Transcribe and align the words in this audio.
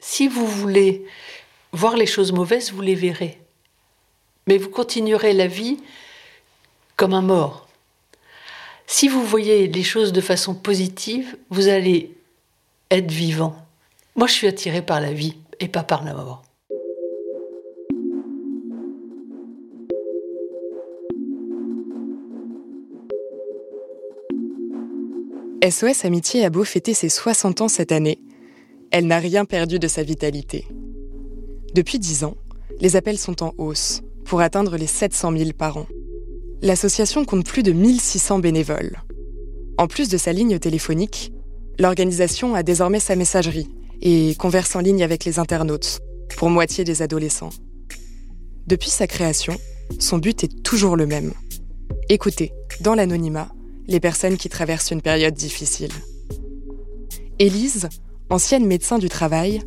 Si 0.00 0.28
vous 0.28 0.46
voulez 0.46 1.04
voir 1.72 1.96
les 1.96 2.06
choses 2.06 2.32
mauvaises, 2.32 2.72
vous 2.72 2.80
les 2.80 2.94
verrez. 2.94 3.38
Mais 4.46 4.56
vous 4.56 4.70
continuerez 4.70 5.34
la 5.34 5.46
vie 5.46 5.78
comme 6.96 7.14
un 7.14 7.22
mort. 7.22 7.68
Si 8.86 9.06
vous 9.08 9.24
voyez 9.24 9.68
les 9.68 9.84
choses 9.84 10.12
de 10.12 10.20
façon 10.20 10.54
positive, 10.54 11.36
vous 11.50 11.68
allez 11.68 12.12
être 12.90 13.10
vivant. 13.10 13.54
Moi, 14.16 14.26
je 14.26 14.32
suis 14.32 14.48
attiré 14.48 14.82
par 14.82 15.00
la 15.00 15.12
vie 15.12 15.36
et 15.60 15.68
pas 15.68 15.84
par 15.84 16.02
la 16.02 16.14
mort. 16.14 16.42
SOS 25.62 26.06
Amitié 26.06 26.44
a 26.46 26.50
beau 26.50 26.64
fêter 26.64 26.94
ses 26.94 27.10
60 27.10 27.60
ans 27.60 27.68
cette 27.68 27.92
année, 27.92 28.18
elle 28.90 29.06
n'a 29.06 29.18
rien 29.18 29.44
perdu 29.44 29.78
de 29.78 29.88
sa 29.88 30.02
vitalité. 30.02 30.66
Depuis 31.74 31.98
10 31.98 32.24
ans, 32.24 32.36
les 32.80 32.96
appels 32.96 33.18
sont 33.18 33.42
en 33.42 33.54
hausse, 33.58 34.02
pour 34.24 34.40
atteindre 34.40 34.76
les 34.76 34.86
700 34.86 35.36
000 35.36 35.50
par 35.56 35.76
an. 35.76 35.86
L'association 36.62 37.24
compte 37.24 37.46
plus 37.46 37.62
de 37.62 37.72
1600 37.72 38.40
bénévoles. 38.40 38.98
En 39.78 39.86
plus 39.86 40.08
de 40.08 40.18
sa 40.18 40.32
ligne 40.32 40.58
téléphonique, 40.58 41.32
l'organisation 41.78 42.54
a 42.54 42.62
désormais 42.62 43.00
sa 43.00 43.16
messagerie 43.16 43.68
et 44.02 44.34
converse 44.34 44.76
en 44.76 44.80
ligne 44.80 45.02
avec 45.02 45.24
les 45.24 45.38
internautes, 45.38 46.00
pour 46.36 46.50
moitié 46.50 46.84
des 46.84 47.02
adolescents. 47.02 47.50
Depuis 48.66 48.90
sa 48.90 49.06
création, 49.06 49.56
son 49.98 50.18
but 50.18 50.44
est 50.44 50.62
toujours 50.62 50.96
le 50.96 51.06
même. 51.06 51.32
Écouter, 52.08 52.52
dans 52.80 52.94
l'anonymat, 52.94 53.48
les 53.86 54.00
personnes 54.00 54.36
qui 54.36 54.48
traversent 54.48 54.90
une 54.90 55.02
période 55.02 55.34
difficile. 55.34 55.92
Élise, 57.38 57.88
ancienne 58.30 58.66
médecin 58.66 58.98
du 58.98 59.08
travail, 59.08 59.60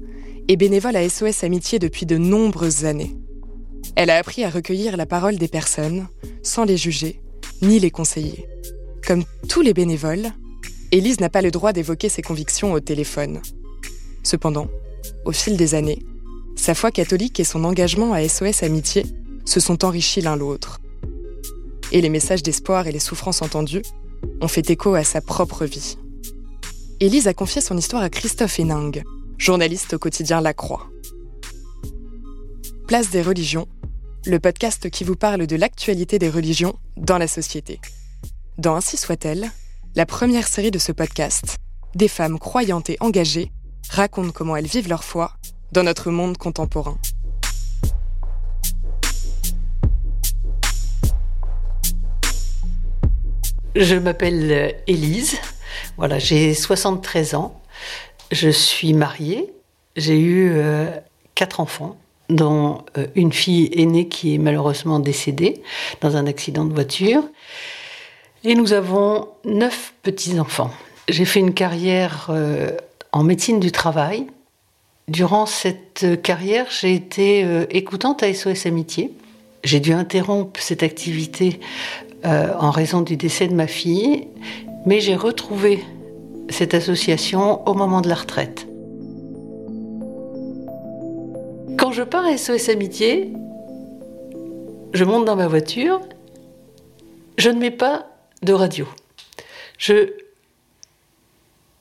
est 0.47 0.55
bénévole 0.55 0.95
à 0.95 1.07
SOS 1.07 1.43
Amitié 1.43 1.79
depuis 1.79 2.05
de 2.05 2.17
nombreuses 2.17 2.85
années. 2.85 3.15
Elle 3.95 4.09
a 4.09 4.17
appris 4.17 4.43
à 4.43 4.49
recueillir 4.49 4.97
la 4.97 5.05
parole 5.05 5.37
des 5.37 5.47
personnes 5.47 6.07
sans 6.41 6.65
les 6.65 6.77
juger 6.77 7.21
ni 7.61 7.79
les 7.79 7.91
conseiller. 7.91 8.47
Comme 9.05 9.23
tous 9.47 9.61
les 9.61 9.73
bénévoles, 9.73 10.31
Élise 10.91 11.19
n'a 11.19 11.29
pas 11.29 11.41
le 11.41 11.51
droit 11.51 11.73
d'évoquer 11.73 12.09
ses 12.09 12.21
convictions 12.21 12.73
au 12.73 12.79
téléphone. 12.79 13.41
Cependant, 14.23 14.67
au 15.25 15.31
fil 15.31 15.57
des 15.57 15.75
années, 15.75 15.99
sa 16.55 16.75
foi 16.75 16.91
catholique 16.91 17.39
et 17.39 17.43
son 17.43 17.63
engagement 17.63 18.13
à 18.13 18.27
SOS 18.27 18.63
Amitié 18.63 19.05
se 19.45 19.59
sont 19.59 19.83
enrichis 19.85 20.21
l'un 20.21 20.35
l'autre. 20.35 20.79
Et 21.91 22.01
les 22.01 22.09
messages 22.09 22.43
d'espoir 22.43 22.87
et 22.87 22.91
les 22.91 22.99
souffrances 22.99 23.41
entendues 23.41 23.83
ont 24.41 24.47
fait 24.47 24.69
écho 24.69 24.93
à 24.95 25.03
sa 25.03 25.21
propre 25.21 25.65
vie. 25.65 25.97
Élise 27.03 27.27
a 27.27 27.33
confié 27.33 27.59
son 27.59 27.77
histoire 27.77 28.01
à 28.01 28.09
Christophe 28.09 28.61
Héningue, 28.61 29.03
journaliste 29.37 29.95
au 29.95 29.99
quotidien 29.99 30.39
La 30.39 30.53
Croix. 30.53 30.89
Place 32.87 33.09
des 33.09 33.21
religions, 33.21 33.67
le 34.25 34.39
podcast 34.39 34.89
qui 34.89 35.03
vous 35.03 35.17
parle 35.17 35.45
de 35.45 35.57
l'actualité 35.57 36.17
des 36.17 36.29
religions 36.29 36.79
dans 36.95 37.17
la 37.17 37.27
société. 37.27 37.81
Dans 38.57 38.75
Ainsi 38.75 38.95
soit-elle, 38.95 39.51
la 39.95 40.05
première 40.05 40.47
série 40.47 40.71
de 40.71 40.79
ce 40.79 40.93
podcast, 40.93 41.57
des 41.93 42.07
femmes 42.07 42.39
croyantes 42.39 42.89
et 42.89 42.95
engagées 43.01 43.51
racontent 43.89 44.31
comment 44.31 44.55
elles 44.55 44.65
vivent 44.65 44.87
leur 44.87 45.03
foi 45.03 45.33
dans 45.73 45.83
notre 45.83 46.09
monde 46.09 46.37
contemporain. 46.37 46.97
Je 53.75 53.95
m'appelle 53.95 54.51
euh, 54.51 54.71
Élise. 54.87 55.37
Voilà, 55.97 56.19
j'ai 56.19 56.53
73 56.53 57.35
ans. 57.35 57.61
Je 58.31 58.49
suis 58.49 58.93
mariée. 58.93 59.53
J'ai 59.95 60.19
eu 60.19 60.51
euh, 60.51 60.89
quatre 61.35 61.59
enfants, 61.59 61.97
dont 62.29 62.83
euh, 62.97 63.07
une 63.15 63.31
fille 63.31 63.69
aînée 63.73 64.07
qui 64.07 64.35
est 64.35 64.37
malheureusement 64.37 64.99
décédée 64.99 65.61
dans 66.01 66.17
un 66.17 66.25
accident 66.25 66.65
de 66.65 66.73
voiture. 66.73 67.23
Et 68.43 68.55
nous 68.55 68.73
avons 68.73 69.29
neuf 69.45 69.93
petits-enfants. 70.03 70.71
J'ai 71.07 71.25
fait 71.25 71.39
une 71.39 71.53
carrière 71.53 72.29
en 73.11 73.23
médecine 73.23 73.59
du 73.59 73.71
travail. 73.71 74.27
Durant 75.07 75.45
cette 75.45 76.21
carrière, 76.21 76.65
j'ai 76.69 76.93
été 76.93 77.45
écoutante 77.69 78.21
à 78.21 78.33
SOS 78.33 78.65
Amitié. 78.65 79.13
J'ai 79.63 79.79
dû 79.79 79.93
interrompre 79.93 80.59
cette 80.59 80.83
activité 80.83 81.59
euh, 82.25 82.53
en 82.59 82.71
raison 82.71 83.01
du 83.01 83.17
décès 83.17 83.47
de 83.47 83.53
ma 83.53 83.67
fille, 83.67 84.27
mais 84.85 84.99
j'ai 84.99 85.15
retrouvé 85.15 85.83
cette 86.49 86.73
association 86.73 87.67
au 87.67 87.73
moment 87.73 88.01
de 88.01 88.09
la 88.09 88.15
retraite. 88.15 88.67
Quand 91.77 91.91
je 91.91 92.03
pars 92.03 92.25
à 92.25 92.37
SOS 92.37 92.69
Amitié, 92.69 93.33
je 94.93 95.03
monte 95.03 95.25
dans 95.25 95.35
ma 95.35 95.47
voiture, 95.47 96.01
je 97.37 97.49
ne 97.49 97.59
mets 97.59 97.71
pas 97.71 98.07
de 98.41 98.53
radio. 98.53 98.87
Je 99.77 100.13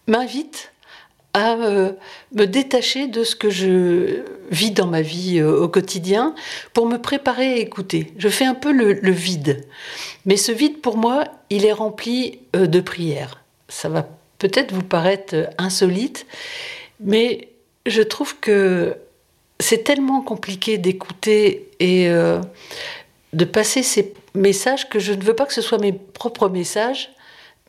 m'invite 0.07 0.72
à 1.35 1.55
euh, 1.55 1.93
me 2.35 2.45
détacher 2.45 3.07
de 3.07 3.25
ce 3.25 3.35
que 3.35 3.49
je 3.49 4.23
vis 4.51 4.71
dans 4.71 4.87
ma 4.87 5.01
vie 5.01 5.39
euh, 5.39 5.63
au 5.63 5.69
quotidien 5.69 6.35
pour 6.75 6.87
me 6.87 6.99
préparer 6.99 7.55
à 7.55 7.57
écouter. 7.57 8.13
Je 8.19 8.29
fais 8.29 8.45
un 8.45 8.55
peu 8.55 8.73
le, 8.73 9.11
vide. 9.11 9.67
Mais 10.27 10.37
ce 10.37 10.53
vide, 10.53 10.81
pour 10.81 10.97
moi, 10.97 11.25
il 11.49 11.65
est 11.65 11.73
rempli 11.73 12.41
euh, 12.55 12.67
de 12.67 12.81
prières. 12.81 13.43
Ça 13.69 13.89
va 13.89 14.07
peut-être 14.39 14.73
vous 14.73 14.83
paraître 14.83 15.35
insolite, 15.57 16.27
mais 17.01 17.49
je 17.87 18.03
trouve 18.03 18.39
que 18.39 18.97
c'est 19.59 19.85
tellement 19.85 20.21
compliqué 20.21 20.77
d'écouter 20.79 21.71
et 21.79 22.09
de 22.09 23.45
passer 23.45 23.85
ces 23.85 24.13
messages 24.35 24.89
que 24.89 24.99
je 24.99 25.13
ne 25.13 25.23
veux 25.23 25.35
pas 25.35 25.47
que 25.47 25.55
ce 25.55 25.63
soit 25.63 25.79
mes 25.79 25.93
propres 25.93 26.49
messages, 26.49 27.13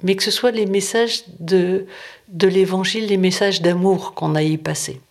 mais 0.03 0.15
que 0.15 0.23
ce 0.23 0.31
soit 0.31 0.51
les 0.51 0.65
messages 0.65 1.23
de, 1.39 1.85
de 2.27 2.47
l'évangile, 2.47 3.07
les 3.07 3.17
messages 3.17 3.61
d'amour 3.61 4.13
qu'on 4.13 4.35
a 4.35 4.43
y 4.43 4.57
passé. 4.57 5.01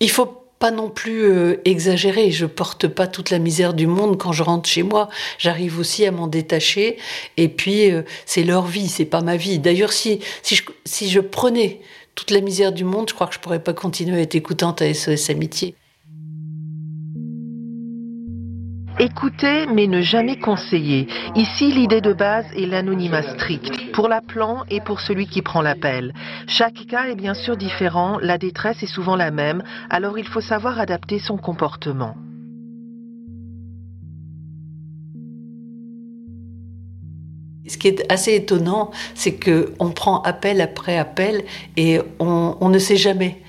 Il 0.00 0.10
faut 0.10 0.46
pas 0.58 0.70
non 0.70 0.88
plus 0.88 1.24
euh, 1.24 1.60
exagérer. 1.64 2.30
Je 2.30 2.46
porte 2.46 2.88
pas 2.88 3.06
toute 3.06 3.30
la 3.30 3.38
misère 3.38 3.74
du 3.74 3.86
monde 3.86 4.18
quand 4.18 4.32
je 4.32 4.42
rentre 4.42 4.68
chez 4.68 4.82
moi. 4.82 5.08
J'arrive 5.38 5.78
aussi 5.78 6.06
à 6.06 6.10
m'en 6.10 6.28
détacher. 6.28 6.96
Et 7.36 7.48
puis, 7.48 7.90
euh, 7.90 8.02
c'est 8.24 8.42
leur 8.42 8.66
vie, 8.66 8.88
c'est 8.88 9.04
pas 9.04 9.20
ma 9.20 9.36
vie. 9.36 9.58
D'ailleurs, 9.58 9.92
si, 9.92 10.20
si, 10.42 10.56
je, 10.56 10.62
si 10.84 11.10
je 11.10 11.20
prenais 11.20 11.80
toute 12.14 12.30
la 12.30 12.40
misère 12.40 12.72
du 12.72 12.84
monde, 12.84 13.08
je 13.08 13.14
crois 13.14 13.26
que 13.26 13.34
je 13.34 13.40
pourrais 13.40 13.62
pas 13.62 13.74
continuer 13.74 14.18
à 14.18 14.22
être 14.22 14.34
écoutante 14.34 14.80
à 14.80 14.92
SOS 14.92 15.30
Amitié. 15.30 15.74
Écouter 19.06 19.66
mais 19.72 19.86
ne 19.86 20.00
jamais 20.00 20.36
conseiller. 20.36 21.06
Ici, 21.36 21.70
l'idée 21.70 22.00
de 22.00 22.12
base 22.12 22.44
est 22.56 22.66
l'anonymat 22.66 23.22
strict, 23.22 23.92
pour 23.92 24.08
l'appelant 24.08 24.64
et 24.68 24.80
pour 24.80 25.00
celui 25.00 25.28
qui 25.28 25.42
prend 25.42 25.62
l'appel. 25.62 26.12
Chaque 26.48 26.86
cas 26.88 27.04
est 27.04 27.14
bien 27.14 27.34
sûr 27.34 27.56
différent, 27.56 28.18
la 28.20 28.36
détresse 28.36 28.82
est 28.82 28.92
souvent 28.92 29.14
la 29.14 29.30
même, 29.30 29.62
alors 29.90 30.18
il 30.18 30.26
faut 30.26 30.40
savoir 30.40 30.80
adapter 30.80 31.20
son 31.20 31.36
comportement. 31.36 32.16
Ce 37.68 37.78
qui 37.78 37.86
est 37.86 38.12
assez 38.12 38.34
étonnant, 38.34 38.90
c'est 39.14 39.38
qu'on 39.38 39.90
prend 39.92 40.20
appel 40.22 40.60
après 40.60 40.98
appel 40.98 41.44
et 41.76 42.00
on, 42.18 42.68
ne 42.68 42.78
sait 42.80 42.96
jamais 42.96 43.40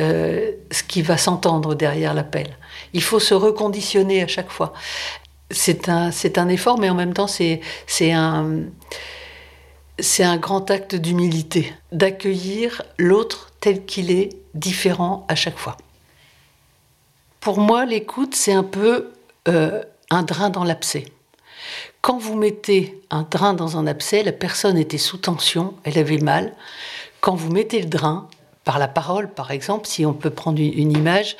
euh, 0.00 0.52
ce 0.70 0.82
qui 0.82 1.02
va 1.02 1.18
s'entendre 1.18 1.74
derrière 1.74 2.14
l'appel. 2.14 2.56
Il 2.92 3.02
faut 3.02 3.20
se 3.20 3.34
reconditionner 3.34 4.22
à 4.22 4.26
chaque 4.26 4.50
fois. 4.50 4.72
C'est 5.50 5.88
un, 5.88 6.48
effort, 6.48 6.78
mais 6.78 6.88
en 6.88 6.94
même 6.94 7.12
temps, 7.12 7.26
c'est, 7.26 7.60
c'est 7.86 8.12
un, 8.12 8.62
c'est 9.98 10.24
un 10.24 10.38
grand 10.38 10.70
acte 10.70 10.94
d'humilité, 10.94 11.74
d'accueillir 11.92 12.82
l'autre 12.98 13.52
tel 13.60 13.84
qu'il 13.84 14.10
est, 14.10 14.30
différent 14.54 15.24
à 15.28 15.34
chaque 15.34 15.56
fois. 15.56 15.78
Pour 17.40 17.58
moi, 17.58 17.86
l'écoute, 17.86 18.34
c'est 18.34 18.52
un 18.52 18.62
peu 18.62 19.12
euh, 19.48 19.82
un 20.10 20.22
drain 20.22 20.50
dans 20.50 20.64
l'abcès. 20.64 21.06
Quand 22.02 22.18
vous 22.18 22.36
mettez 22.36 23.00
un 23.10 23.22
drain 23.22 23.54
dans 23.54 23.78
un 23.78 23.86
abcès, 23.86 24.22
la 24.22 24.32
personne 24.32 24.76
était 24.76 24.98
sous 24.98 25.16
tension, 25.16 25.74
elle 25.84 25.98
avait 25.98 26.18
mal. 26.18 26.52
Quand 27.20 27.34
vous 27.34 27.50
mettez 27.50 27.80
le 27.80 27.88
drain, 27.88 28.28
par 28.64 28.78
la 28.78 28.88
parole, 28.88 29.32
par 29.32 29.50
exemple, 29.50 29.86
si 29.86 30.06
on 30.06 30.12
peut 30.12 30.30
prendre 30.30 30.60
une 30.60 30.92
image, 30.92 31.36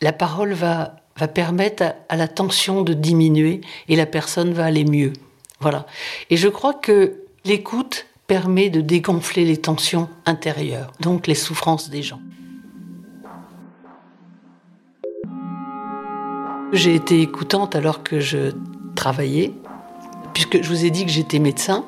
la 0.00 0.12
parole 0.12 0.52
va, 0.52 0.96
permettre 1.34 1.94
à, 2.08 2.16
la 2.16 2.28
tension 2.28 2.82
de 2.82 2.92
diminuer 2.92 3.60
et 3.88 3.96
la 3.96 4.06
personne 4.06 4.52
va 4.52 4.66
aller 4.66 4.84
mieux. 4.84 5.12
Voilà. 5.60 5.86
Et 6.30 6.36
je 6.36 6.48
crois 6.48 6.74
que 6.74 7.22
l'écoute 7.44 8.06
permet 8.26 8.68
de 8.70 8.80
dégonfler 8.80 9.44
les 9.44 9.56
tensions 9.56 10.08
intérieures, 10.26 10.92
donc 11.00 11.26
les 11.26 11.34
souffrances 11.34 11.90
des 11.90 12.02
gens. 12.02 12.20
J'ai 16.72 16.94
été 16.94 17.22
écoutante 17.22 17.76
alors 17.76 18.02
que 18.02 18.18
je 18.18 18.52
travaillais, 18.96 19.52
puisque 20.34 20.60
je 20.62 20.68
vous 20.68 20.84
ai 20.84 20.90
dit 20.90 21.06
que 21.06 21.12
j'étais 21.12 21.38
médecin. 21.38 21.86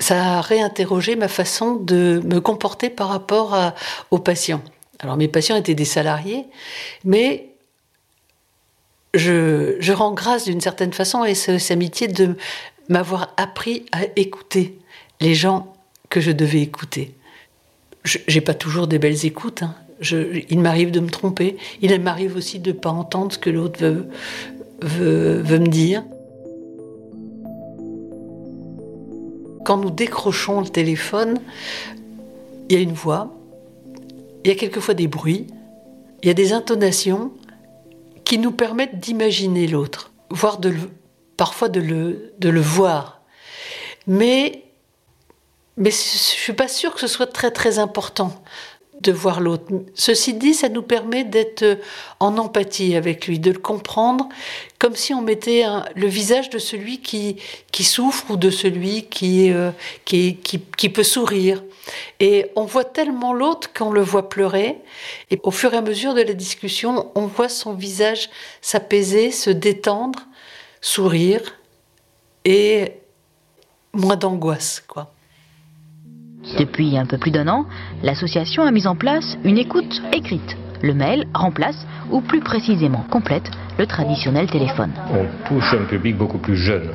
Ça 0.00 0.38
a 0.38 0.40
réinterrogé 0.40 1.14
ma 1.14 1.28
façon 1.28 1.76
de 1.76 2.20
me 2.24 2.40
comporter 2.40 2.90
par 2.90 3.08
rapport 3.08 3.56
aux 4.10 4.18
patients. 4.18 4.60
Alors 5.02 5.16
mes 5.16 5.28
patients 5.28 5.56
étaient 5.56 5.74
des 5.74 5.84
salariés, 5.84 6.46
mais 7.04 7.48
je, 9.14 9.92
rends 9.92 10.14
grâce 10.14 10.44
d'une 10.44 10.60
certaine 10.60 10.92
façon 10.92 11.24
et 11.24 11.34
cette 11.34 11.70
amitié 11.70 12.08
de 12.08 12.36
m'avoir 12.88 13.34
appris 13.36 13.84
à 13.92 14.02
écouter 14.16 14.78
les 15.20 15.34
gens 15.34 15.74
que 16.08 16.20
je 16.20 16.30
devais 16.30 16.62
écouter. 16.62 17.14
Je 18.04 18.18
n'ai 18.32 18.40
pas 18.40 18.54
toujours 18.54 18.86
des 18.86 18.98
belles 18.98 19.26
écoutes. 19.26 19.62
Hein. 19.62 19.74
il 20.50 20.60
m'arrive 20.60 20.90
de 20.90 21.00
me 21.00 21.10
tromper. 21.10 21.56
Il 21.80 21.98
m'arrive 22.00 22.36
aussi 22.36 22.58
de 22.58 22.72
ne 22.72 22.76
pas 22.76 22.90
entendre 22.90 23.32
ce 23.32 23.38
que 23.38 23.50
l'autre 23.50 23.84
veut 24.82 25.58
me 25.58 25.68
dire. 25.68 26.04
Quand 29.64 29.76
nous 29.76 29.90
décrochons 29.90 30.60
le 30.60 30.68
téléphone, 30.68 31.38
il 32.68 32.76
y 32.76 32.78
a 32.78 32.82
une 32.82 32.92
voix, 32.92 33.32
il 34.44 34.48
y 34.48 34.50
a 34.50 34.54
quelquefois 34.54 34.94
des 34.94 35.08
bruits, 35.08 35.46
il 36.22 36.28
y 36.28 36.30
a 36.30 36.34
des 36.34 36.52
intonations 36.52 37.32
qui 38.24 38.38
nous 38.38 38.52
permettent 38.52 38.98
d'imaginer 38.98 39.66
l'autre, 39.66 40.12
voire 40.30 40.60
parfois 41.36 41.68
de 41.68 41.80
le, 41.80 42.32
de 42.38 42.48
le 42.48 42.60
voir. 42.60 43.22
Mais, 44.06 44.64
mais 45.76 45.90
je 45.90 45.96
ne 45.96 46.18
suis 46.18 46.52
pas 46.52 46.68
sûre 46.68 46.94
que 46.94 47.00
ce 47.00 47.06
soit 47.06 47.26
très 47.26 47.50
très 47.50 47.78
important 47.78 48.42
de 49.02 49.12
voir 49.12 49.40
l'autre. 49.40 49.64
Ceci 49.94 50.34
dit, 50.34 50.54
ça 50.54 50.68
nous 50.68 50.82
permet 50.82 51.24
d'être 51.24 51.78
en 52.20 52.38
empathie 52.38 52.94
avec 52.94 53.26
lui, 53.26 53.38
de 53.38 53.50
le 53.50 53.58
comprendre 53.58 54.28
comme 54.78 54.96
si 54.96 55.14
on 55.14 55.22
mettait 55.22 55.64
le 55.94 56.08
visage 56.08 56.50
de 56.50 56.58
celui 56.58 57.00
qui, 57.00 57.36
qui 57.70 57.84
souffre 57.84 58.32
ou 58.32 58.36
de 58.36 58.50
celui 58.50 59.04
qui, 59.04 59.52
euh, 59.52 59.70
qui, 60.04 60.36
qui, 60.38 60.88
peut 60.88 61.04
sourire. 61.04 61.62
Et 62.18 62.46
on 62.56 62.64
voit 62.64 62.84
tellement 62.84 63.32
l'autre 63.32 63.72
qu'on 63.72 63.92
le 63.92 64.00
voit 64.00 64.28
pleurer. 64.28 64.78
Et 65.30 65.38
au 65.44 65.52
fur 65.52 65.72
et 65.72 65.76
à 65.76 65.82
mesure 65.82 66.14
de 66.14 66.22
la 66.22 66.32
discussion, 66.32 67.12
on 67.14 67.26
voit 67.26 67.48
son 67.48 67.74
visage 67.74 68.28
s'apaiser, 68.60 69.30
se 69.30 69.50
détendre, 69.50 70.18
sourire 70.80 71.60
et 72.44 72.94
moins 73.92 74.16
d'angoisse, 74.16 74.82
quoi. 74.88 75.12
Depuis 76.58 76.98
un 76.98 77.06
peu 77.06 77.18
plus 77.18 77.30
d'un 77.30 77.46
an, 77.46 77.66
l'association 78.02 78.64
a 78.64 78.72
mis 78.72 78.86
en 78.86 78.96
place 78.96 79.38
une 79.44 79.58
écoute 79.58 80.02
écrite. 80.12 80.56
Le 80.82 80.92
mail 80.92 81.26
remplace, 81.34 81.86
ou 82.10 82.20
plus 82.20 82.40
précisément 82.40 83.04
complète, 83.10 83.48
le 83.78 83.86
traditionnel 83.86 84.50
téléphone. 84.50 84.90
On 85.12 85.24
touche 85.48 85.72
un 85.72 85.84
public 85.84 86.16
beaucoup 86.16 86.38
plus 86.38 86.56
jeune, 86.56 86.90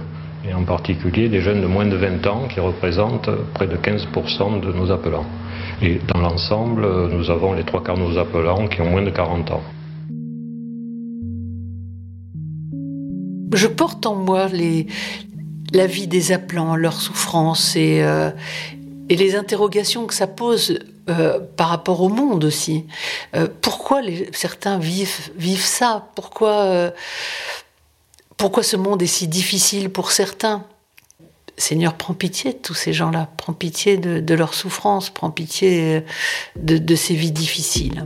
et 0.48 0.54
en 0.54 0.64
particulier 0.64 1.30
des 1.30 1.40
jeunes 1.40 1.62
de 1.62 1.68
moins 1.68 1.86
de 1.86 1.96
20 1.96 2.28
ans 2.28 2.48
qui 2.50 2.60
représentent 2.60 3.30
près 3.54 3.68
de 3.68 3.78
15% 3.78 4.60
de 4.60 4.74
nos 4.74 4.92
appelants. 4.92 5.26
Et 5.82 6.02
dans 6.14 6.20
l'ensemble, 6.20 7.10
nous 7.14 7.30
avons 7.30 7.54
les 7.54 7.64
trois 7.64 7.82
quarts 7.82 7.98
de 7.98 8.02
nos 8.02 8.18
appelants 8.18 8.68
qui 8.68 8.82
ont 8.82 8.90
moins 8.90 9.04
de 9.04 9.12
40 9.12 9.52
ans. 9.52 9.64
Je 13.54 13.68
porte 13.68 14.06
en 14.06 14.16
moi 14.16 14.48
les, 14.52 14.88
la 15.74 15.88
vie 15.88 16.08
des 16.08 16.34
appelants, 16.34 16.76
leurs 16.76 17.00
souffrances 17.00 17.76
et, 17.76 18.04
euh, 18.04 18.30
et 19.10 19.16
les 19.16 19.36
interrogations 19.36 20.06
que 20.06 20.14
ça 20.14 20.28
pose 20.28 20.80
euh, 21.10 21.40
par 21.56 21.70
rapport 21.70 22.02
au 22.02 22.10
monde 22.10 22.44
aussi. 22.44 22.86
Euh, 23.36 23.48
pourquoi 23.62 24.02
certains 24.34 24.78
vivent, 24.78 25.32
vivent 25.36 25.66
ça? 25.66 26.10
Pourquoi, 26.16 26.64
euh, 26.64 26.92
pourquoi 28.36 28.64
ce 28.64 28.76
monde 28.76 29.02
est 29.02 29.08
si 29.08 29.28
difficile 29.28 29.90
pour 29.90 30.12
certains? 30.12 30.66
Seigneur, 31.60 31.96
prends 31.96 32.14
pitié 32.14 32.54
de 32.54 32.58
tous 32.60 32.76
ces 32.76 32.94
gens-là, 32.94 33.30
prends 33.38 33.54
pitié 33.54 33.98
de, 33.98 34.20
de 34.20 34.34
leur 34.36 34.54
souffrance, 34.54 35.10
prends 35.10 35.32
pitié 35.32 36.04
de, 36.56 36.78
de 36.78 36.96
ces 36.96 37.16
vies 37.16 37.32
difficiles. 37.32 38.06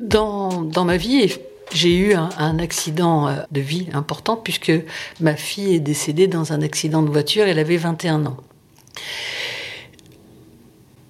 Dans, 0.00 0.62
dans 0.62 0.84
ma 0.84 0.96
vie, 0.96 1.34
j'ai 1.74 1.96
eu 1.96 2.14
un, 2.14 2.58
accident 2.58 3.28
euh, 3.28 3.36
de 3.50 3.60
vie 3.60 3.88
important 3.92 4.36
puisque 4.36 4.72
ma 5.20 5.36
fille 5.36 5.74
est 5.74 5.80
décédée 5.80 6.26
dans 6.26 6.52
un 6.52 6.62
accident 6.62 7.02
de 7.02 7.10
voiture, 7.10 7.44
elle 7.46 7.58
avait 7.58 7.76
21 7.76 8.26
ans. 8.26 8.36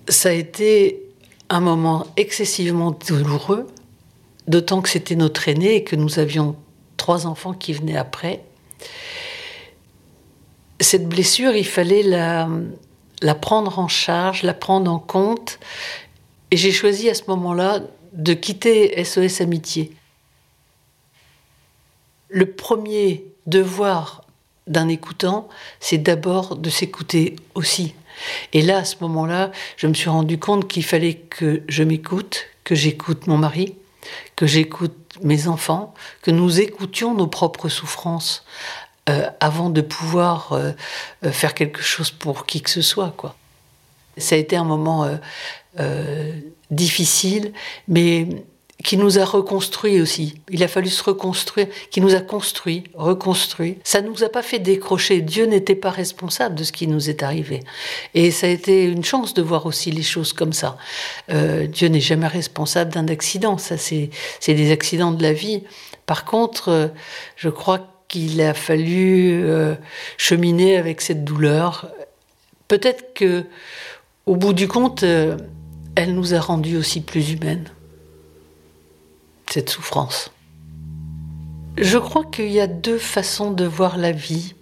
Ça 0.09 0.31
a 0.31 0.33
été 0.33 1.03
un 1.49 1.61
moment 1.61 2.07
excessivement 2.17 2.97
douloureux, 3.09 3.67
d'autant 4.49 4.81
que 4.83 4.89
c'était 4.89 5.17
notre 5.17 5.49
aîné 5.49 5.77
et 5.77 5.85
que 5.85 5.97
nous 5.97 6.19
avions 6.19 6.57
trois 6.97 7.27
enfants 7.27 7.53
qui 7.53 7.73
venaient 7.73 7.97
après. 7.97 8.45
Cette 10.81 11.09
blessure, 11.09 11.55
il 11.55 11.67
fallait 11.67 12.03
la, 12.03 12.49
la 13.21 13.35
prendre 13.35 13.79
en 13.79 13.89
charge, 13.89 14.43
la 14.43 14.55
prendre 14.55 14.91
en 14.91 14.99
compte. 14.99 15.59
Et 16.51 16.57
j'ai 16.57 16.73
choisi 16.73 17.09
à 17.09 17.15
ce 17.15 17.23
moment-là 17.29 17.81
de 18.13 18.35
quitter 18.35 19.03
SOS 19.05 19.41
Amitié 19.41 19.93
le 22.33 22.51
premier 22.51 23.25
devoir 23.47 24.25
d'un 24.67 24.89
écoutant, 24.89 25.49
c'est 25.81 25.99
d'abord 25.99 26.57
de 26.57 26.71
s'écouter 26.71 27.37
aussi. 27.55 27.95
Et 28.53 28.63
là, 28.63 28.79
à 28.79 28.85
ce 28.85 28.97
moment-là, 29.03 29.51
je 29.77 29.87
me 29.87 29.95
suis 29.95 30.09
rendu 30.09 30.39
compte 30.39 30.69
qu'il 30.69 30.85
fallait 30.85 31.15
que 31.15 31.63
je 31.69 31.83
m'écoute, 31.83 32.47
que 32.65 32.75
j'écoute 32.75 33.27
mon 33.27 33.37
mari, 33.37 33.75
que 34.37 34.47
j'écoute 34.47 34.97
mes 35.23 35.47
enfants, 35.47 35.95
que 36.23 36.31
nous 36.31 36.61
écoutions 36.61 37.15
nos 37.15 37.27
propres 37.27 37.69
souffrances 37.69 38.45
euh, 39.09 39.29
avant 39.41 39.69
de 39.69 39.81
pouvoir 39.81 40.53
euh, 40.53 40.73
euh, 41.25 41.33
faire 41.33 41.55
quelque 41.55 41.83
chose 41.83 42.11
pour 42.11 42.47
qui 42.47 42.63
que 42.63 42.71
ce 42.71 42.83
soit. 42.83 43.13
Quoi. 43.17 43.35
Ça 44.17 44.37
a 44.37 44.39
été 44.39 44.57
un 44.57 44.65
moment 44.65 45.09
difficile, 46.71 47.53
mais 47.89 48.29
qui 48.83 48.97
nous 48.97 49.19
a 49.19 49.25
reconstruit 49.25 50.01
aussi. 50.01 50.35
Il 50.51 50.63
a 50.63 50.69
fallu 50.69 50.89
se 50.89 51.03
reconstruire, 51.03 51.69
qui 51.91 52.01
nous 52.01 52.15
a 52.15 52.21
construit, 52.21 52.85
reconstruit. 52.95 53.79
Ça 53.85 54.01
ne 54.01 54.09
nous 54.09 54.25
a 54.25 54.29
pas 54.29 54.43
fait 54.43 54.59
décrocher. 54.59 55.21
Dieu 55.21 55.47
n'était 55.47 55.75
pas 55.75 55.91
responsable 55.91 56.55
de 56.55 56.65
ce 56.65 56.73
qui 56.73 56.87
nous 56.87 57.09
est 57.09 57.23
arrivé. 57.23 57.61
Et 58.15 58.31
ça 58.31 58.47
a 58.47 58.51
été 58.51 58.85
une 58.85 59.05
chance 59.05 59.35
de 59.35 59.43
voir 59.43 59.67
aussi 59.67 59.91
les 59.91 60.03
choses 60.03 60.33
comme 60.33 60.53
ça. 60.53 60.77
Euh, 61.31 61.67
Dieu 61.67 61.89
n'est 61.89 62.01
jamais 62.01 62.27
responsable 62.27 62.93
d'un 62.93 63.09
accident. 63.09 63.59
Ça, 63.59 63.77
c'est 63.77 64.11
des 64.47 64.73
accidents 64.73 65.13
de 65.13 65.23
la 65.23 65.33
vie. 65.33 65.63
Par 66.07 66.25
contre, 66.25 66.69
euh, 66.69 66.89
je 67.37 67.49
crois 67.49 67.89
qu'il 68.09 68.41
a 68.43 68.53
fallu 68.53 69.43
euh, 69.45 69.75
cheminer 70.17 70.77
avec 70.77 71.01
cette 71.01 71.25
douleur. 71.25 71.91
Peut-être 72.69 73.15
que, 73.15 73.45
au 74.27 74.37
bout 74.37 74.53
du 74.53 74.67
compte, 74.67 75.03
elle 75.03 76.15
nous 76.15 76.35
a 76.35 76.41
rendus 76.41 76.77
aussi 76.77 77.01
plus 77.01 77.33
humaines 77.33 77.69
cette 79.53 79.71
souffrance. 79.71 80.31
Je 81.77 81.99
crois 81.99 82.25
qu'il 82.25 82.51
y 82.51 82.61
a 82.61 82.67
deux 82.67 82.99
façons 82.99 83.51
de 83.51 83.65
voir 83.65 83.97
la 83.99 84.13
vie. 84.13 84.55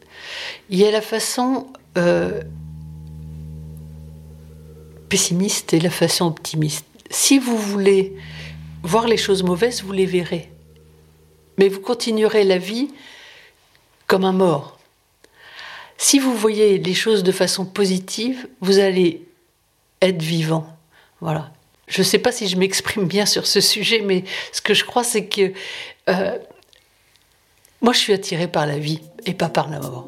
Il 0.69 0.79
y 0.79 0.85
a 0.85 0.91
la 0.91 1.01
façon 1.01 1.67
euh, 1.97 2.41
pessimiste 5.09 5.75
et 5.75 5.81
la 5.81 5.91
façon 5.91 6.27
optimiste. 6.27 6.87
Si 7.11 7.39
vous 7.39 7.57
voulez 7.57 8.17
voir 8.83 9.07
les 9.07 9.17
choses 9.17 9.43
mauvaises, 9.43 9.83
vous 9.83 9.93
les 9.93 10.07
verrez. 10.07 10.51
Mais 11.59 11.69
vous 11.69 11.81
continuerez 11.81 12.45
la 12.45 12.59
vie 12.59 12.91
comme 14.07 14.25
un 14.25 14.33
mort. 14.33 14.79
Si 15.99 16.19
vous 16.19 16.35
voyez 16.35 16.79
les 16.79 16.95
choses 16.95 17.23
de 17.23 17.33
façon 17.33 17.67
positive, 17.67 18.49
vous 18.61 18.79
allez 18.79 19.27
être 20.01 20.23
vivant. 20.23 20.67
Voilà. 21.21 21.53
Je 21.91 22.03
ne 22.03 22.05
sais 22.05 22.19
pas 22.19 22.31
si 22.31 22.47
je 22.47 22.57
m'exprime 22.57 23.07
bien 23.07 23.27
sur 23.27 23.47
ce 23.47 23.61
sujet, 23.61 24.01
mais 24.01 24.23
ce 24.53 24.61
que 24.61 24.75
je 24.75 24.85
crois, 24.85 25.03
c'est 25.03 25.27
que 25.27 25.53
euh, 26.09 26.39
moi, 27.83 27.93
je 27.93 27.99
suis 27.99 28.13
attirée 28.13 28.47
par 28.47 28.65
la 28.65 28.79
vie 28.79 29.01
et 29.27 29.35
pas 29.35 29.49
par 29.49 29.69
la 29.69 29.81
mort. 29.81 30.07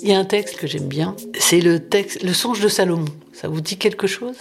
Il 0.00 0.10
y 0.10 0.12
a 0.12 0.18
un 0.18 0.24
texte 0.24 0.56
que 0.58 0.68
j'aime 0.68 0.86
bien, 0.86 1.16
c'est 1.36 1.60
le 1.60 1.80
texte, 1.80 2.22
le 2.22 2.32
songe 2.32 2.60
de 2.60 2.68
Salomon. 2.68 3.06
Ça 3.32 3.48
vous 3.48 3.60
dit 3.60 3.76
quelque 3.76 4.06
chose? 4.06 4.36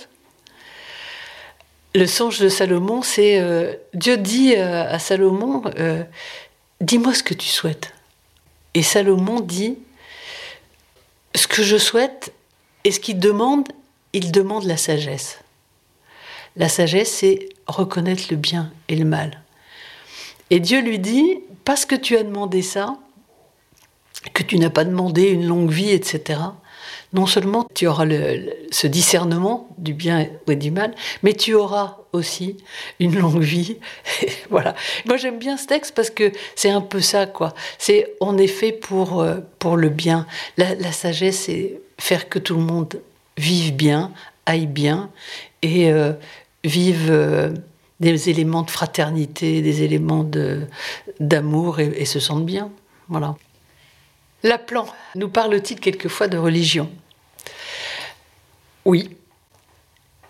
Le 1.96 2.06
songe 2.06 2.40
de 2.40 2.50
Salomon, 2.50 3.02
c'est 3.02 3.40
euh, 3.40 3.74
Dieu 3.96 4.18
dit 4.18 4.54
euh, 4.56 4.88
à 4.88 5.00
Salomon, 5.00 5.64
dis-moi 6.80 7.16
ce 7.16 7.24
que 7.24 7.34
tu 7.34 7.48
souhaites. 7.48 7.95
Et 8.76 8.84
Salomon 8.84 9.40
dit, 9.40 9.78
ce 11.34 11.48
que 11.48 11.64
je 11.64 11.78
souhaite 11.78 12.34
et 12.84 12.92
ce 12.92 13.00
qu'il 13.00 13.20
demande, 13.20 13.68
il 14.14 14.32
demande 14.32 14.66
la 14.66 14.78
sagesse. 14.78 15.40
La 16.58 16.70
sagesse, 16.70 17.12
c'est 17.12 17.50
reconnaître 17.68 18.26
le 18.30 18.38
bien 18.38 18.72
et 18.90 18.96
le 18.96 19.06
mal. 19.06 19.42
Et 20.50 20.60
Dieu 20.60 20.82
lui 20.82 21.00
dit, 21.00 21.40
parce 21.64 21.86
que 21.86 21.96
tu 21.96 22.18
as 22.18 22.24
demandé 22.24 22.62
ça, 22.62 22.98
que 24.34 24.44
tu 24.44 24.58
n'as 24.60 24.70
pas 24.70 24.86
demandé 24.86 25.30
une 25.30 25.48
longue 25.48 25.72
vie, 25.72 25.92
etc., 25.92 26.40
non 27.16 27.26
seulement 27.26 27.66
tu 27.74 27.88
auras 27.88 28.06
ce 28.72 28.88
discernement 28.88 29.70
du 29.78 29.94
bien 29.94 30.28
et 30.48 30.56
du 30.58 30.70
mal, 30.70 30.94
mais 31.24 31.34
tu 31.34 31.54
auras 31.54 31.98
aussi 32.12 32.58
une 33.00 33.18
longue 33.18 33.42
vie. 33.42 33.78
voilà. 34.50 34.76
Moi 35.06 35.16
j'aime 35.16 35.40
bien 35.40 35.56
ce 35.56 35.66
texte 35.66 35.96
parce 35.96 36.10
que 36.10 36.32
c'est 36.56 36.70
un 36.70 36.82
peu 36.82 37.00
ça, 37.00 37.26
quoi. 37.26 37.54
C'est 37.78 38.14
on 38.20 38.38
est 38.38 38.48
fait 38.48 38.74
pour, 38.74 39.22
euh, 39.22 39.38
pour 39.60 39.78
le 39.78 39.88
bien. 39.88 40.28
La, 40.58 40.92
sagesse, 40.92 41.46
c'est 41.46 41.80
faire 41.98 42.28
que 42.28 42.38
tout 42.38 42.56
le 42.56 42.64
monde 42.64 43.02
vive 43.38 43.74
bien, 43.74 44.12
aille 44.46 44.68
bien 44.68 45.10
et 45.62 45.92
euh, 45.92 46.12
vive 46.66 47.08
euh, 47.10 47.54
des 48.02 48.30
éléments 48.30 48.64
de 48.64 48.72
fraternité, 48.72 49.62
des 49.62 49.84
éléments 49.84 50.30
d'amour 51.22 51.80
et, 51.80 51.94
et 51.96 52.06
se 52.06 52.20
sente 52.20 52.46
bien. 52.46 52.72
Voilà. 53.08 53.36
Laplan 54.44 54.86
nous 55.16 55.30
parle-t-il 55.30 55.80
quelquefois 55.80 56.28
de 56.28 56.38
religion? 56.38 56.90
Oui. 58.86 59.18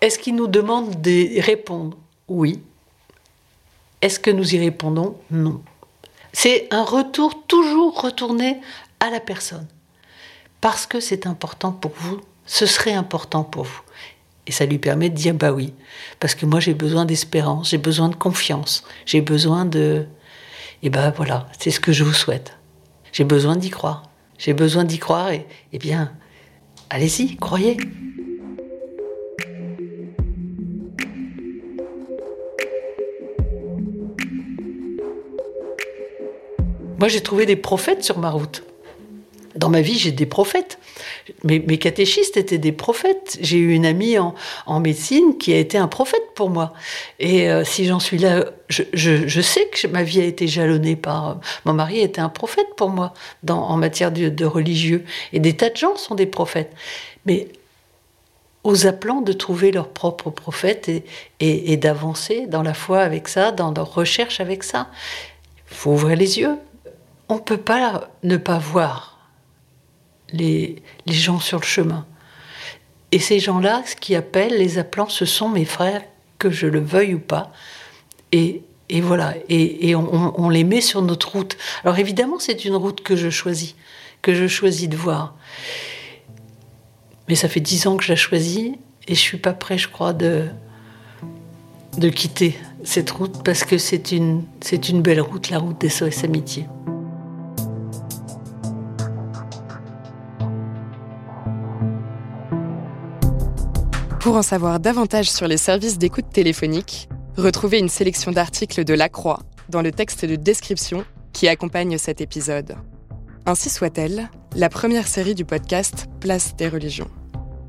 Est-ce 0.00 0.18
qu'il 0.18 0.34
nous 0.34 0.46
demande 0.46 1.00
de 1.00 1.40
répondre 1.40 1.96
Oui? 2.28 2.62
Est-ce 4.02 4.18
que 4.18 4.30
nous 4.30 4.54
y 4.54 4.58
répondons? 4.58 5.16
Non. 5.30 5.62
C'est 6.32 6.68
un 6.70 6.84
retour, 6.84 7.46
toujours 7.46 8.00
retourner 8.00 8.60
à 9.00 9.10
la 9.10 9.20
personne. 9.20 9.66
Parce 10.60 10.86
que 10.86 11.00
c'est 11.00 11.26
important 11.26 11.72
pour 11.72 11.92
vous, 11.96 12.20
ce 12.44 12.66
serait 12.66 12.92
important 12.92 13.44
pour 13.44 13.64
vous. 13.64 13.80
Et 14.46 14.52
ça 14.52 14.64
lui 14.64 14.78
permet 14.78 15.10
de 15.10 15.14
dire 15.14 15.34
bah 15.34 15.52
oui, 15.52 15.74
parce 16.20 16.34
que 16.34 16.46
moi 16.46 16.60
j'ai 16.60 16.74
besoin 16.74 17.04
d'espérance, 17.04 17.70
j'ai 17.70 17.78
besoin 17.78 18.08
de 18.08 18.14
confiance, 18.14 18.84
j'ai 19.04 19.20
besoin 19.20 19.64
de. 19.64 20.06
Et 20.82 20.90
ben 20.90 21.10
voilà, 21.10 21.48
c'est 21.58 21.70
ce 21.70 21.80
que 21.80 21.92
je 21.92 22.04
vous 22.04 22.12
souhaite. 22.12 22.56
J'ai 23.12 23.24
besoin 23.24 23.56
d'y 23.56 23.70
croire. 23.70 24.04
J'ai 24.38 24.52
besoin 24.52 24.84
d'y 24.84 24.98
croire 24.98 25.30
et, 25.30 25.46
eh 25.72 25.78
bien, 25.78 26.12
allez-y, 26.90 27.36
croyez. 27.36 27.76
Moi, 36.98 37.08
j'ai 37.08 37.20
trouvé 37.20 37.46
des 37.46 37.56
prophètes 37.56 38.02
sur 38.02 38.18
ma 38.18 38.30
route. 38.30 38.62
Dans 39.54 39.70
ma 39.70 39.80
vie, 39.80 39.98
j'ai 39.98 40.12
des 40.12 40.26
prophètes. 40.26 40.78
Mes, 41.44 41.78
catéchistes 41.78 42.36
étaient 42.36 42.58
des 42.58 42.72
prophètes. 42.72 43.38
J'ai 43.40 43.56
eu 43.56 43.72
une 43.72 43.86
amie 43.86 44.16
en, 44.18 44.80
médecine 44.80 45.38
qui 45.38 45.52
a 45.52 45.58
été 45.58 45.78
un 45.78 45.88
prophète 45.88 46.34
pour 46.34 46.50
moi. 46.50 46.74
Et 47.18 47.50
euh, 47.50 47.64
si 47.64 47.86
j'en 47.86 48.00
suis 48.00 48.18
là, 48.18 48.44
je, 48.68 49.40
sais 49.40 49.66
que 49.68 49.86
ma 49.88 50.02
vie 50.02 50.20
a 50.20 50.24
été 50.24 50.46
jalonnée 50.46 50.96
par... 50.96 51.28
Euh, 51.28 51.34
mon 51.64 51.72
mari 51.72 52.00
était 52.00 52.20
un 52.20 52.28
prophète 52.28 52.68
pour 52.76 52.90
moi 52.90 53.14
en 53.48 53.76
matière 53.76 54.12
de, 54.12 54.44
religieux. 54.44 55.04
Et 55.32 55.40
des 55.40 55.56
tas 55.56 55.70
de 55.70 55.76
gens 55.76 55.96
sont 55.96 56.14
des 56.14 56.26
prophètes. 56.26 56.72
Mais 57.24 57.48
aux 58.62 58.86
appelant 58.86 59.22
de 59.22 59.32
trouver 59.32 59.70
leur 59.70 59.88
propre 59.88 60.30
prophète 60.30 60.88
et, 60.88 61.04
et 61.40 61.76
d'avancer 61.76 62.46
dans 62.46 62.62
la 62.62 62.74
foi 62.74 63.00
avec 63.00 63.28
ça, 63.28 63.52
dans 63.52 63.72
leur 63.72 63.94
recherche 63.94 64.40
avec 64.40 64.64
ça. 64.64 64.88
Il 65.70 65.76
faut 65.76 65.92
ouvrir 65.92 66.16
les 66.16 66.38
yeux. 66.40 66.56
On 67.28 67.36
ne 67.36 67.40
peut 67.40 67.56
pas 67.56 68.08
ne 68.22 68.36
pas 68.36 68.58
voir 68.58 69.16
les, 70.32 70.82
gens 71.06 71.40
sur 71.40 71.58
le 71.58 71.64
chemin. 71.64 72.06
Et 73.12 73.18
ces 73.18 73.38
gens-là, 73.38 73.82
ce 73.86 73.96
qui 73.96 74.14
appellent, 74.14 74.58
les 74.58 74.78
appelants, 74.78 75.08
ce 75.08 75.24
sont 75.24 75.48
mes 75.48 75.64
frères, 75.64 76.02
que 76.38 76.50
je 76.50 76.66
le 76.66 76.80
veuille 76.80 77.14
ou 77.14 77.20
pas. 77.20 77.52
Et, 78.32 78.62
voilà, 79.00 79.34
et, 79.48 79.94
on, 79.94 80.48
les 80.48 80.64
met 80.64 80.80
sur 80.80 81.02
notre 81.02 81.32
route. 81.32 81.56
Alors 81.84 81.98
évidemment, 81.98 82.38
c'est 82.38 82.64
une 82.64 82.76
route 82.76 83.02
que 83.02 83.16
je 83.16 83.30
choisis, 83.30 83.74
que 84.22 84.34
je 84.34 84.46
choisis 84.46 84.88
de 84.88 84.96
voir. 84.96 85.34
Mais 87.28 87.34
ça 87.34 87.48
fait 87.48 87.60
dix 87.60 87.86
ans 87.86 87.96
que 87.96 88.04
je 88.04 88.12
la 88.12 88.16
choisis 88.16 88.72
et 89.08 89.14
je 89.14 89.20
suis 89.20 89.38
pas 89.38 89.52
prêt, 89.52 89.78
je 89.78 89.88
crois, 89.88 90.12
de, 90.12 90.48
quitter 92.14 92.56
cette 92.84 93.10
route 93.10 93.42
parce 93.42 93.64
que 93.64 93.78
c'est 93.78 94.12
une, 94.12 94.44
c'est 94.60 94.88
une 94.88 95.02
belle 95.02 95.20
route, 95.20 95.50
la 95.50 95.58
route 95.58 95.80
des 95.80 95.88
SOS 95.88 96.24
Amitié. 96.24 96.66
Pour 104.26 104.34
en 104.34 104.42
savoir 104.42 104.80
davantage 104.80 105.30
sur 105.30 105.46
les 105.46 105.56
services 105.56 105.98
d'écoute 105.98 106.30
téléphonique, 106.32 107.08
retrouvez 107.36 107.78
une 107.78 107.88
sélection 107.88 108.32
d'articles 108.32 108.82
de 108.82 108.92
La 108.92 109.08
Croix 109.08 109.38
dans 109.68 109.82
le 109.82 109.92
texte 109.92 110.24
de 110.24 110.34
description 110.34 111.04
qui 111.32 111.46
accompagne 111.46 111.96
cet 111.96 112.20
épisode. 112.20 112.74
Ainsi 113.46 113.70
soit-elle, 113.70 114.28
la 114.56 114.68
première 114.68 115.06
série 115.06 115.36
du 115.36 115.44
podcast 115.44 116.08
Place 116.18 116.56
des 116.56 116.66
religions. 116.66 117.08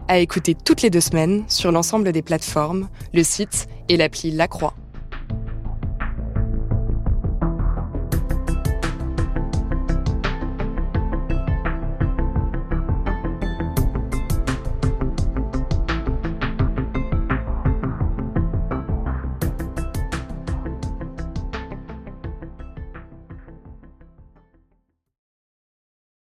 À 0.08 0.18
écouter 0.18 0.56
toutes 0.56 0.82
les 0.82 0.90
deux 0.90 1.00
semaines 1.00 1.44
sur 1.48 1.72
l'ensemble 1.72 2.12
des 2.12 2.24
plateformes, 2.24 2.90
le 3.14 3.22
site 3.22 3.68
et 3.88 3.96
l'appli 3.96 4.32
La 4.32 4.48
Croix. 4.48 4.74